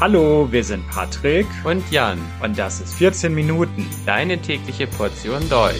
Hallo, 0.00 0.46
wir 0.52 0.62
sind 0.62 0.88
Patrick 0.88 1.48
und 1.64 1.90
Jan 1.90 2.20
und 2.40 2.56
das 2.56 2.80
ist 2.80 2.94
14 2.94 3.34
Minuten, 3.34 3.84
deine 4.06 4.38
tägliche 4.38 4.86
Portion 4.86 5.48
Deutsch. 5.48 5.74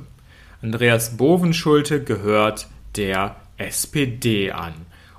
Andreas 0.60 1.16
Bovenschulte 1.16 2.02
gehört 2.02 2.66
der 2.96 3.36
SPD 3.58 4.50
an 4.50 4.74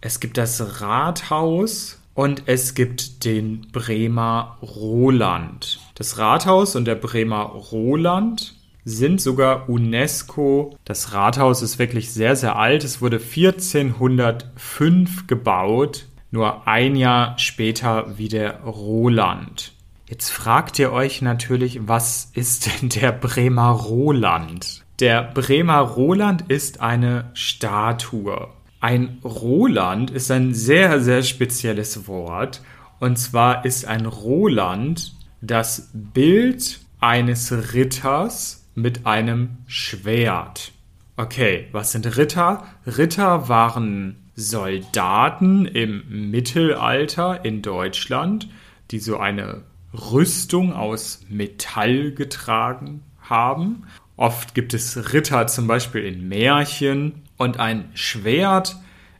Es 0.00 0.20
gibt 0.20 0.36
das 0.36 0.80
Rathaus, 0.80 1.98
und 2.14 2.42
es 2.46 2.74
gibt 2.74 3.24
den 3.24 3.68
Bremer 3.72 4.58
Roland. 4.60 5.80
Das 5.94 6.18
Rathaus 6.18 6.76
und 6.76 6.84
der 6.84 6.94
Bremer 6.94 7.42
Roland 7.42 8.54
sind 8.84 9.20
sogar 9.20 9.68
UNESCO. 9.68 10.76
Das 10.84 11.12
Rathaus 11.12 11.62
ist 11.62 11.78
wirklich 11.78 12.10
sehr, 12.12 12.34
sehr 12.36 12.56
alt. 12.56 12.84
Es 12.84 13.00
wurde 13.00 13.18
1405 13.18 15.26
gebaut, 15.26 16.06
nur 16.30 16.66
ein 16.66 16.96
Jahr 16.96 17.38
später 17.38 18.18
wie 18.18 18.28
der 18.28 18.60
Roland. 18.62 19.72
Jetzt 20.08 20.30
fragt 20.30 20.78
ihr 20.78 20.92
euch 20.92 21.22
natürlich, 21.22 21.88
was 21.88 22.30
ist 22.34 22.66
denn 22.66 22.90
der 22.90 23.12
Bremer 23.12 23.70
Roland? 23.70 24.84
Der 25.00 25.22
Bremer 25.22 25.78
Roland 25.78 26.44
ist 26.48 26.80
eine 26.80 27.30
Statue. 27.34 28.48
Ein 28.80 29.18
Roland 29.24 30.10
ist 30.10 30.30
ein 30.30 30.54
sehr, 30.54 31.00
sehr 31.00 31.22
spezielles 31.22 32.06
Wort. 32.08 32.60
Und 33.00 33.16
zwar 33.16 33.64
ist 33.64 33.86
ein 33.86 34.04
Roland 34.06 35.14
das 35.40 35.90
Bild 35.92 36.80
eines 37.00 37.74
Ritters 37.74 38.61
mit 38.74 39.06
einem 39.06 39.58
Schwert. 39.66 40.72
Okay, 41.16 41.68
was 41.72 41.92
sind 41.92 42.16
Ritter? 42.16 42.66
Ritter 42.86 43.48
waren 43.48 44.16
Soldaten 44.34 45.66
im 45.66 46.30
Mittelalter 46.30 47.44
in 47.44 47.60
Deutschland, 47.62 48.48
die 48.90 48.98
so 48.98 49.18
eine 49.18 49.62
Rüstung 49.92 50.72
aus 50.72 51.20
Metall 51.28 52.12
getragen 52.12 53.02
haben. 53.20 53.84
Oft 54.16 54.54
gibt 54.54 54.72
es 54.72 55.12
Ritter 55.12 55.46
zum 55.46 55.66
Beispiel 55.66 56.04
in 56.04 56.28
Märchen 56.28 57.22
und 57.36 57.58
ein 57.58 57.90
Schwert 57.94 58.76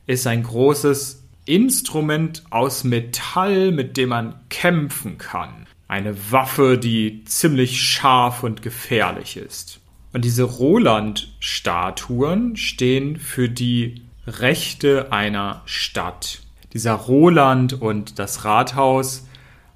ist 0.07 0.27
ein 0.27 0.43
großes 0.43 1.23
Instrument 1.45 2.43
aus 2.49 2.83
Metall, 2.83 3.71
mit 3.71 3.97
dem 3.97 4.09
man 4.09 4.35
kämpfen 4.49 5.17
kann. 5.17 5.67
Eine 5.87 6.31
Waffe, 6.31 6.77
die 6.77 7.23
ziemlich 7.25 7.81
scharf 7.81 8.43
und 8.43 8.61
gefährlich 8.61 9.37
ist. 9.37 9.79
Und 10.13 10.25
diese 10.25 10.43
Roland-Statuen 10.43 12.55
stehen 12.55 13.17
für 13.17 13.49
die 13.49 14.03
Rechte 14.27 15.11
einer 15.11 15.63
Stadt. 15.65 16.43
Dieser 16.73 16.93
Roland 16.93 17.73
und 17.73 18.19
das 18.19 18.45
Rathaus 18.45 19.27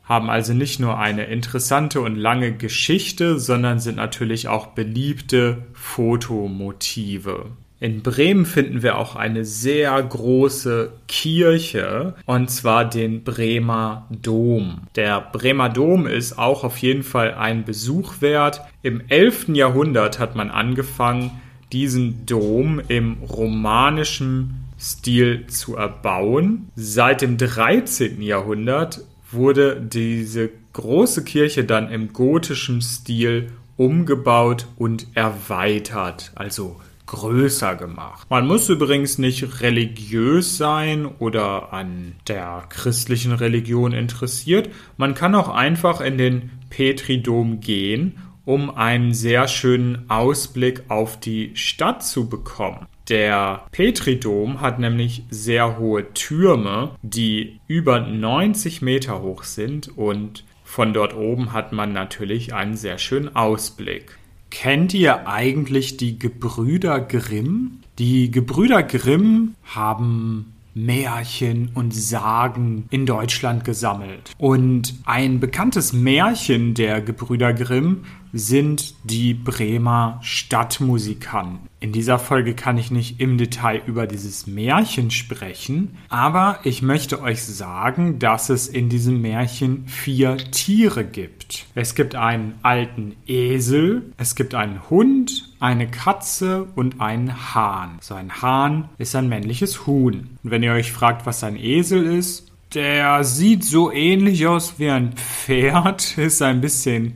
haben 0.04 0.30
also 0.30 0.54
nicht 0.54 0.80
nur 0.80 0.98
eine 0.98 1.26
interessante 1.26 2.00
und 2.02 2.16
lange 2.16 2.56
Geschichte, 2.56 3.40
sondern 3.40 3.80
sind 3.80 3.98
natürlich 3.98 4.48
auch 4.48 4.68
beliebte 4.68 5.66
Fotomotive. 5.74 7.52
In 7.80 8.02
Bremen 8.02 8.48
finden 8.48 8.82
wir 8.82 8.98
auch 8.98 9.16
eine 9.16 9.46
sehr 9.46 10.02
große 10.02 10.92
Kirche 11.08 12.16
und 12.26 12.50
zwar 12.50 12.86
den 12.86 13.24
Bremer 13.24 14.08
Dom. 14.10 14.82
Der 14.96 15.22
Bremer 15.22 15.70
Dom 15.70 16.08
ist 16.08 16.40
auch 16.40 16.64
auf 16.64 16.78
jeden 16.80 17.04
Fall 17.04 17.36
ein 17.36 17.66
Besuch 17.66 18.22
wert. 18.22 18.62
Im 18.82 19.02
11. 19.08 19.50
Jahrhundert 19.50 20.18
hat 20.18 20.36
man 20.36 20.50
angefangen, 20.50 21.30
diesen 21.72 22.26
Dom 22.26 22.82
im 22.88 23.18
romanischen 23.22 24.66
Stil 24.80 25.46
zu 25.48 25.76
erbauen. 25.76 26.70
Seit 26.76 27.22
dem 27.22 27.38
13. 27.38 28.24
Jahrhundert 28.24 29.02
wurde 29.32 29.80
diese 29.80 30.50
große 30.74 31.24
Kirche 31.24 31.64
dann 31.64 31.92
im 31.92 32.14
gotischen 32.14 32.82
Stil 32.82 33.52
umgebaut 33.76 34.66
und 34.78 35.06
erweitert, 35.14 36.32
also 36.34 36.78
größer 37.08 37.76
gemacht. 37.76 38.28
Man 38.30 38.46
muss 38.46 38.70
übrigens 38.70 39.18
nicht 39.18 39.62
religiös 39.62 40.58
sein 40.58 41.06
oder 41.06 41.74
an 41.74 42.16
der 42.28 42.66
christlichen 42.70 43.32
Religion 43.32 43.94
interessiert. 43.94 44.70
Man 44.98 45.16
kann 45.16 45.34
auch 45.34 45.50
einfach 45.50 46.02
in 46.02 46.18
den 46.18 46.52
Petridom 46.70 47.60
gehen, 47.60 48.20
um 48.46 48.70
einen 48.70 49.14
sehr 49.14 49.48
schönen 49.48 50.10
Ausblick 50.10 50.84
auf 50.90 51.20
die 51.20 51.52
Stadt 51.56 52.04
zu 52.04 52.30
bekommen. 52.30 52.86
Der 53.10 53.64
Petridom 53.72 54.62
hat 54.62 54.80
nämlich 54.80 55.24
sehr 55.30 55.78
hohe 55.78 56.14
Türme, 56.14 56.92
die 57.02 57.60
über 57.68 58.02
90 58.02 58.82
Meter 58.82 59.22
hoch 59.22 59.44
sind 59.44 59.98
und 59.98 60.44
von 60.64 60.94
dort 60.94 61.16
oben 61.16 61.54
hat 61.54 61.72
man 61.72 61.94
natürlich 61.94 62.54
einen 62.54 62.76
sehr 62.76 62.98
schönen 62.98 63.34
Ausblick. 63.36 64.18
Kennt 64.50 64.94
ihr 64.94 65.28
eigentlich 65.28 65.98
die 65.98 66.18
Gebrüder 66.18 67.00
Grimm? 67.02 67.80
Die 68.00 68.32
Gebrüder 68.32 68.84
Grimm 68.84 69.56
haben 69.64 70.54
Märchen 70.74 71.72
und 71.74 71.94
Sagen 71.94 72.86
in 72.92 73.06
Deutschland 73.06 73.66
gesammelt. 73.66 74.32
Und 74.38 74.94
ein 75.06 75.40
bekanntes 75.40 75.92
Märchen 75.92 76.76
der 76.76 77.02
Gebrüder 77.02 77.54
Grimm 77.54 78.04
sind 78.34 78.94
die 79.04 79.34
Bremer 79.34 80.20
Stadtmusikanten. 80.22 81.68
In 81.80 81.92
dieser 81.92 82.18
Folge 82.18 82.56
kann 82.56 82.78
ich 82.78 82.90
nicht 82.90 83.20
im 83.20 83.38
Detail 83.38 83.82
über 83.86 84.08
dieses 84.08 84.48
Märchen 84.48 85.12
sprechen, 85.12 85.98
aber 86.10 86.60
ich 86.64 86.82
möchte 86.82 87.22
euch 87.22 87.44
sagen, 87.44 88.18
dass 88.18 88.50
es 88.50 88.68
in 88.68 88.90
diesem 88.90 89.22
Märchen 89.22 89.88
vier 89.88 90.38
Tiere 90.38 91.04
gibt. 91.04 91.66
Es 91.76 91.94
gibt 91.94 92.16
einen 92.16 92.56
alten 92.64 93.16
Esel, 93.28 94.12
es 94.18 94.36
gibt 94.36 94.56
einen 94.56 94.90
Hund, 94.90 95.54
eine 95.60 95.88
Katze 95.88 96.64
und 96.76 97.00
einen 97.00 97.54
Hahn. 97.54 98.00
So 98.02 98.16
ein 98.16 98.42
Hahn 98.42 98.90
ist 98.98 99.16
ein 99.16 99.30
männliches 99.30 99.86
Huhn. 99.86 100.38
Und 100.44 100.52
wenn 100.52 100.64
ihr 100.64 100.74
euch 100.74 100.92
fragt, 100.92 101.26
was 101.26 101.44
ein 101.44 101.58
Esel 101.58 102.06
ist, 102.06 102.52
der 102.74 103.24
sieht 103.24 103.64
so 103.64 103.92
ähnlich 103.92 104.48
aus 104.48 104.80
wie 104.80 104.90
ein 104.90 105.14
Pferd, 105.14 106.18
ist 106.18 106.42
ein 106.42 106.62
bisschen 106.62 107.14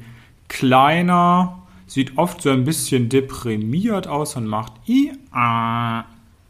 kleiner, 0.51 1.63
sieht 1.87 2.17
oft 2.17 2.41
so 2.41 2.49
ein 2.49 2.65
bisschen 2.65 3.07
deprimiert 3.07 4.07
aus 4.07 4.35
und 4.35 4.47
macht 4.47 4.73
i. 4.87 5.13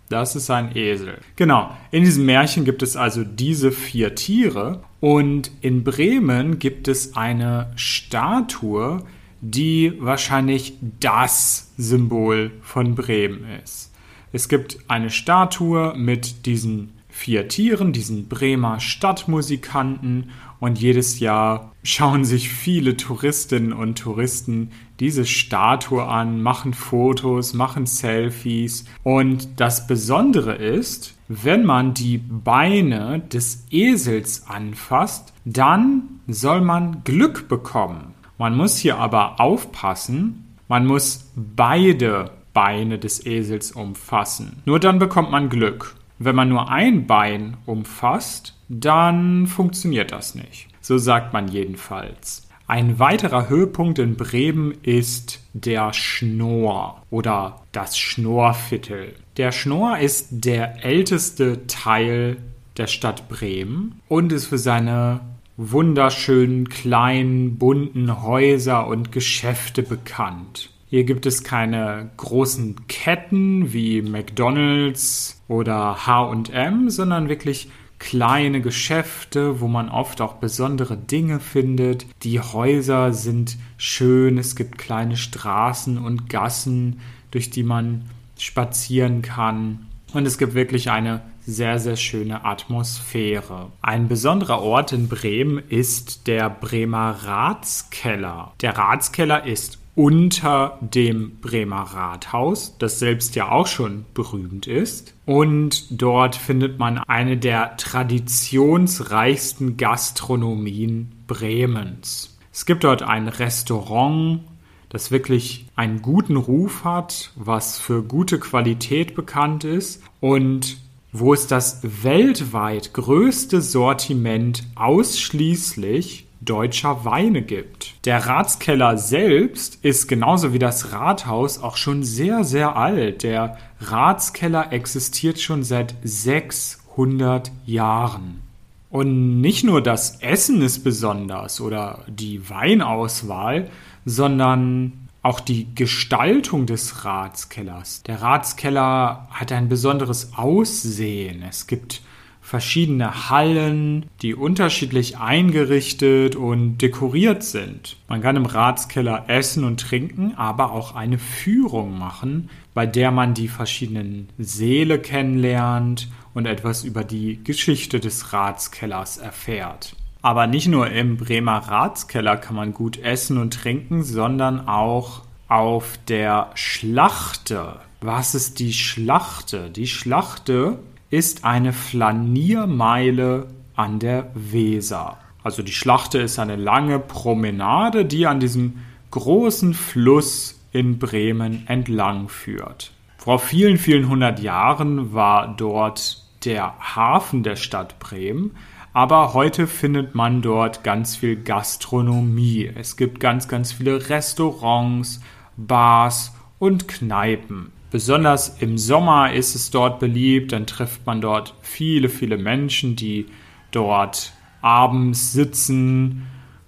Das 0.10 0.36
ist 0.36 0.50
ein 0.50 0.75
Esel. 0.75 1.20
Genau, 1.36 1.70
in 1.91 2.03
diesem 2.03 2.25
Märchen 2.25 2.65
gibt 2.65 2.81
es 2.81 2.98
also 2.98 3.24
diese 3.24 3.72
vier 3.72 4.15
Tiere 4.15 4.81
und 5.00 5.51
in 5.62 5.84
Bremen 5.84 6.58
gibt 6.58 6.88
es 6.88 7.15
eine 7.15 7.72
Statue, 7.75 9.03
die 9.39 9.93
wahrscheinlich 10.00 10.74
das 11.00 11.72
Symbol 11.77 12.51
von 12.62 12.96
Bremen 12.96 13.46
ist. 13.63 13.93
Es 14.34 14.50
gibt 14.50 14.79
eine 14.88 15.12
Statue 15.12 15.93
mit 15.96 16.46
diesen 16.48 16.93
vier 17.12 17.48
Tieren, 17.48 17.94
diesen 17.94 18.27
Bremer 18.27 18.80
Stadtmusikanten 18.80 20.32
und 20.60 20.80
jedes 20.80 21.20
Jahr 21.20 21.74
schauen 21.84 22.24
sich 22.24 22.50
viele 22.50 22.98
Touristinnen 22.98 23.74
und 23.74 23.98
Touristen 23.98 24.72
diese 25.00 25.25
Statue 25.25 26.03
an, 26.03 26.41
machen 26.41 26.74
Fotos, 26.74 27.53
machen 27.53 27.86
Selfies 27.86 28.86
und 29.03 29.60
das 29.60 29.88
Besondere 29.88 30.56
ist, 30.56 31.15
wenn 31.27 31.65
man 31.65 31.94
die 31.94 32.18
Beine 32.18 33.20
des 33.20 33.65
Esels 33.72 34.48
anfasst, 34.48 35.34
dann 35.46 36.20
soll 36.27 36.62
man 36.62 37.03
Glück 37.03 37.48
bekommen. 37.48 38.13
Man 38.38 38.56
muss 38.56 38.77
hier 38.77 38.98
aber 38.98 39.39
aufpassen, 39.39 40.56
man 40.68 40.86
muss 40.86 41.32
beide 41.36 42.32
Beine 42.53 43.00
des 43.00 43.25
Esels 43.25 43.72
umfassen. 43.72 44.62
Nur 44.65 44.80
dann 44.80 45.00
bekommt 45.00 45.32
man 45.32 45.50
Glück. 45.50 45.96
Wenn 46.24 46.36
man 46.36 46.50
nur 46.50 46.70
ein 46.70 47.08
Bein 47.08 47.58
umfasst, 47.66 48.56
dann 48.70 49.48
funktioniert 49.48 50.12
das 50.12 50.36
nicht. 50.36 50.68
So 50.80 51.00
sagt 51.00 51.34
man 51.34 51.48
jedenfalls. 51.48 52.48
Ein 52.68 53.00
weiterer 53.00 53.50
Höhepunkt 53.50 53.98
in 53.98 54.18
Bremen 54.18 54.75
ist 54.84 55.40
der 55.54 55.94
Schnorr 55.94 57.01
oder 57.10 57.62
das 57.72 57.98
Schnorrviertel. 57.98 59.16
Der 59.38 59.51
Schnorr 59.51 59.98
ist 59.98 60.28
der 60.30 60.86
älteste 60.86 61.66
Teil 61.66 62.38
der 62.78 62.86
Stadt 62.86 63.28
Bremen 63.28 64.00
und 64.08 64.32
ist 64.32 64.46
für 64.46 64.60
seine 64.60 65.22
wunderschönen 65.58 66.70
kleinen 66.70 67.58
bunten 67.58 68.22
Häuser 68.22 68.86
und 68.86 69.12
Geschäfte 69.12 69.82
bekannt. 69.82 70.71
Hier 70.91 71.05
gibt 71.05 71.25
es 71.25 71.45
keine 71.45 72.10
großen 72.17 72.86
Ketten 72.89 73.71
wie 73.71 74.01
McDonald's 74.01 75.41
oder 75.48 76.05
HM, 76.05 76.89
sondern 76.89 77.29
wirklich 77.29 77.69
kleine 77.98 78.60
Geschäfte, 78.60 79.62
wo 79.62 79.69
man 79.69 79.88
oft 79.88 80.19
auch 80.19 80.33
besondere 80.33 80.98
Dinge 80.98 81.39
findet. 81.39 82.07
Die 82.24 82.41
Häuser 82.41 83.13
sind 83.13 83.57
schön, 83.77 84.38
es 84.38 84.57
gibt 84.57 84.77
kleine 84.77 85.15
Straßen 85.15 85.98
und 85.98 86.29
Gassen, 86.29 87.00
durch 87.31 87.50
die 87.50 87.63
man 87.63 88.10
spazieren 88.38 89.21
kann. 89.21 89.88
Und 90.12 90.27
es 90.27 90.38
gibt 90.38 90.55
wirklich 90.55 90.91
eine 90.91 91.21
sehr, 91.39 91.79
sehr 91.79 91.95
schöne 91.95 92.43
Atmosphäre. 92.43 93.71
Ein 93.81 94.10
besonderer 94.10 94.62
Ort 94.62 94.91
in 94.91 95.07
Bremen 95.07 95.57
ist 95.69 96.27
der 96.27 96.50
Bremer 96.50 97.12
Ratskeller. 97.24 98.51
Der 98.60 98.77
Ratskeller 98.77 99.45
ist 99.45 99.80
unter 99.95 100.77
dem 100.81 101.38
Bremer 101.41 101.81
Rathaus, 101.81 102.77
das 102.77 103.00
selbst 103.00 103.36
ja 103.36 103.51
auch 103.51 103.67
schon 103.67 104.05
berühmt 104.13 104.67
ist. 104.67 105.13
Und 105.25 106.01
dort 106.01 106.36
findet 106.36 106.79
man 106.79 106.98
eine 106.98 107.38
der 107.38 107.77
traditionsreichsten 107.77 109.77
Gastronomien 109.77 111.12
Bremens. 111.27 112.38
Es 112.53 112.65
gibt 112.65 112.83
dort 112.83 113.03
ein 113.03 113.27
Restaurant, 113.27 114.41
das 114.89 115.12
wirklich 115.12 115.67
einen 115.75 116.01
guten 116.01 116.36
Ruf 116.36 116.83
hat, 116.83 117.31
was 117.36 117.79
für 117.79 118.03
gute 118.03 118.39
Qualität 118.39 119.15
bekannt 119.15 119.63
ist 119.63 120.03
und 120.19 120.77
wo 121.13 121.33
es 121.33 121.48
das 121.48 121.81
weltweit 122.03 122.93
größte 122.93 123.62
Sortiment 123.62 124.63
ausschließlich 124.75 126.27
deutscher 126.41 127.05
Weine 127.05 127.43
gibt. 127.43 127.93
Der 128.05 128.25
Ratskeller 128.25 128.98
selbst 128.98 129.83
ist 129.83 130.07
genauso 130.07 130.53
wie 130.53 130.60
das 130.60 130.91
Rathaus 130.91 131.62
auch 131.62 131.77
schon 131.77 132.03
sehr, 132.03 132.43
sehr 132.43 132.75
alt. 132.75 133.24
Der 133.24 133.57
Ratskeller 133.79 134.74
existiert 134.74 135.39
schon 135.39 135.63
seit 135.63 135.95
600 136.03 137.51
Jahren. 137.65 138.41
Und 138.89 139.39
nicht 139.39 139.63
nur 139.63 139.81
das 139.81 140.19
Essen 140.21 140.62
ist 140.62 140.83
besonders 140.83 141.62
oder 141.62 142.00
die 142.07 142.50
Weinauswahl, 142.50 143.69
sondern 144.03 145.07
auch 145.21 145.39
die 145.39 145.74
Gestaltung 145.75 146.65
des 146.65 147.05
Ratskellers. 147.05 148.03
Der 148.03 148.21
Ratskeller 148.21 149.27
hat 149.29 149.51
ein 149.51 149.69
besonderes 149.69 150.33
Aussehen. 150.36 151.43
Es 151.48 151.67
gibt 151.67 152.01
verschiedene 152.41 153.29
Hallen, 153.29 154.07
die 154.21 154.36
unterschiedlich 154.36 155.17
eingerichtet 155.17 156.36
und 156.36 156.79
dekoriert 156.79 157.43
sind. 157.43 157.98
Man 158.10 158.21
kann 158.21 158.36
im 158.36 158.45
Ratskeller 158.45 159.25
essen 159.27 159.63
und 159.63 159.79
trinken, 159.79 160.33
aber 160.36 160.71
auch 160.71 160.95
eine 160.95 161.19
Führung 161.19 161.98
machen, 161.98 162.50
bei 162.74 162.86
der 162.86 163.12
man 163.12 163.33
die 163.33 163.48
verschiedenen 163.48 164.27
Säle 164.38 165.00
kennenlernt 165.00 166.10
und 166.33 166.45
etwas 166.45 166.83
über 166.83 167.03
die 167.03 167.43
Geschichte 167.43 168.00
des 168.00 168.33
Ratskellers 168.33 169.17
erfährt. 169.17 169.95
Aber 170.21 170.45
nicht 170.48 170.67
nur 170.67 170.89
im 170.89 171.17
Bremer 171.17 171.57
Ratskeller 171.57 172.38
kann 172.38 172.55
man 172.55 172.74
gut 172.74 173.00
essen 173.00 173.38
und 173.38 173.53
trinken, 173.53 174.03
sondern 174.03 174.67
auch 174.67 175.24
auf 175.48 176.00
der 176.07 176.51
Schlachte. 176.53 177.79
Was 178.01 178.36
ist 178.36 178.60
die 178.60 178.74
Schlachte? 178.74 179.69
Die 179.69 179.88
Schlachte 179.88 180.79
ist 181.12 181.44
eine 181.46 181.74
Flaniermeile 181.74 183.48
an 183.75 184.00
der 184.00 184.32
Weser. 184.34 185.18
Also 185.44 185.62
die 185.62 185.74
Schlachte 185.74 186.20
ist 186.20 186.39
eine 186.39 186.56
lange 186.56 187.00
Promenade, 187.00 188.06
die 188.06 188.25
an 188.25 188.39
diesem 188.39 188.80
großen 189.12 189.74
Fluss 189.74 190.60
in 190.72 191.00
Bremen 191.00 191.68
entlang 191.68 192.30
führt. 192.30 192.91
Vor 193.18 193.39
vielen, 193.39 193.77
vielen 193.77 194.08
hundert 194.08 194.39
Jahren 194.39 195.13
war 195.13 195.53
dort 195.56 196.24
der 196.46 196.74
Hafen 196.80 197.44
der 197.44 197.58
Stadt 197.58 198.00
Bremen, 198.00 198.56
aber 198.94 199.34
heute 199.34 199.68
findet 199.68 200.15
man 200.15 200.41
dort 200.41 200.84
ganz 200.84 201.18
viel 201.18 201.36
Gastronomie. 201.36 202.72
Es 202.74 202.98
gibt 202.98 203.20
ganz, 203.20 203.48
ganz 203.48 203.74
viele 203.74 204.10
Restaurants, 204.10 205.22
Bars 205.58 206.34
und 206.58 206.88
Kneipen. 206.88 207.72
Besonders 207.91 208.55
im 208.62 208.77
Sommer 208.77 209.33
ist 209.33 209.53
es 209.53 209.69
dort 209.69 210.00
beliebt, 210.00 210.53
dann 210.53 210.65
trifft 210.65 211.05
man 211.05 211.19
dort 211.19 211.53
viele, 211.62 212.07
viele 212.07 212.38
Menschen, 212.38 212.95
die 212.95 213.25
dort 213.71 214.31
abends 214.62 215.33
sitzen 215.33 216.25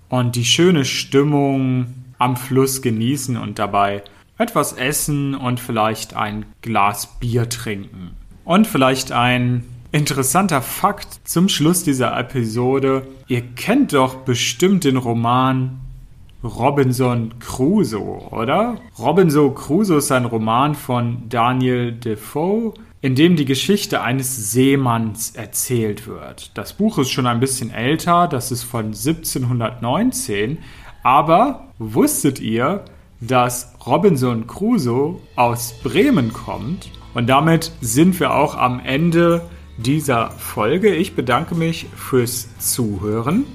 und 0.10 0.36
die 0.36 0.44
schöne 0.44 0.84
Stimmung 0.84 1.94
am 2.18 2.36
Fluss 2.36 2.82
genießen 2.82 3.38
und 3.38 3.58
dabei 3.58 4.04
etwas 4.38 4.74
essen 4.74 5.34
und 5.34 5.62
vielleicht 5.62 6.14
ein 6.14 6.46
Glas 6.62 7.18
Bier 7.20 7.48
trinken. 7.48 8.12
Und 8.44 8.68
vielleicht 8.68 9.14
ein 9.14 9.64
interessanter 9.94 10.62
Fakt 10.62 11.22
zum 11.24 11.48
Schluss 11.48 11.84
dieser 11.84 12.18
Episode. 12.20 13.08
Ihr 13.28 13.42
kennt 13.42 13.94
doch 13.94 14.16
bestimmt 14.16 14.84
den 14.84 14.98
Roman 14.98 15.80
Robinson 16.44 17.34
Crusoe, 17.40 18.28
oder? 18.32 18.76
Robinson 19.00 19.56
Crusoe 19.56 19.98
ist 19.98 20.12
ein 20.12 20.26
Roman 20.26 20.76
von 20.76 21.30
Daniel 21.30 21.94
Defoe, 21.94 22.74
in 23.02 23.16
dem 23.16 23.36
die 23.36 23.46
Geschichte 23.46 24.02
eines 24.02 24.52
Seemanns 24.52 25.32
erzählt 25.32 26.06
wird. 26.06 26.52
Das 26.58 26.74
Buch 26.74 26.98
ist 26.98 27.12
schon 27.12 27.28
ein 27.28 27.40
bisschen 27.40 27.72
älter, 27.72 28.28
das 28.28 28.52
ist 28.52 28.64
von 28.64 28.88
1719, 28.88 30.58
aber 31.02 31.68
wusstet 31.80 32.40
ihr, 32.40 32.84
dass 33.22 33.74
Robinson 33.86 34.46
Crusoe 34.48 35.20
aus 35.36 35.74
Bremen 35.82 36.34
kommt? 36.34 36.90
Und 37.14 37.28
damit 37.28 37.72
sind 37.80 38.20
wir 38.20 38.34
auch 38.34 38.56
am 38.56 38.82
Ende 38.84 39.42
dieser 39.78 40.32
Folge. 40.32 40.94
Ich 40.94 41.16
bedanke 41.16 41.56
mich 41.56 41.88
fürs 41.96 42.58
Zuhören. 42.58 43.46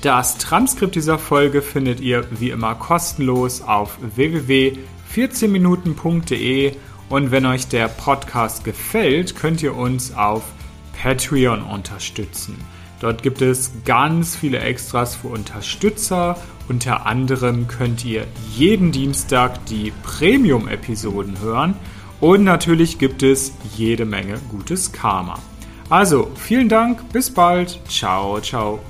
Das 0.00 0.38
Transkript 0.38 0.94
dieser 0.94 1.18
Folge 1.18 1.60
findet 1.60 1.98
ihr 2.00 2.24
wie 2.30 2.50
immer 2.50 2.76
kostenlos 2.76 3.62
auf 3.62 3.98
www.14minuten.de 4.00 6.76
und 7.08 7.32
wenn 7.32 7.46
euch 7.46 7.66
der 7.66 7.88
Podcast 7.88 8.62
gefällt, 8.64 9.34
könnt 9.34 9.60
ihr 9.62 9.74
uns 9.74 10.14
auf 10.14 10.44
Patreon 11.02 11.62
unterstützen. 11.62 12.56
Dort 13.00 13.24
gibt 13.24 13.42
es 13.42 13.72
ganz 13.84 14.36
viele 14.36 14.60
Extras 14.60 15.16
für 15.16 15.26
Unterstützer. 15.28 16.36
Unter 16.68 17.06
anderem 17.06 17.66
könnt 17.66 18.04
ihr 18.04 18.26
jeden 18.54 18.92
Dienstag 18.92 19.66
die 19.66 19.92
Premium-Episoden 20.02 21.40
hören 21.40 21.74
und 22.20 22.44
natürlich 22.44 22.98
gibt 22.98 23.22
es 23.22 23.52
jede 23.76 24.04
Menge 24.04 24.38
gutes 24.50 24.92
Karma. 24.92 25.38
Also, 25.88 26.30
vielen 26.34 26.68
Dank, 26.68 27.10
bis 27.12 27.30
bald, 27.30 27.80
ciao, 27.88 28.40
ciao. 28.40 28.80